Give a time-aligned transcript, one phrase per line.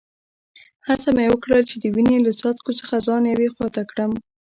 [0.87, 4.11] هڅه مې وکړل چي د وینې له څاڅکو څخه ځان یوې خوا ته کړم.